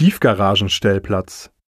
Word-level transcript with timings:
Tiefgaragenstellplatz. 0.00 1.50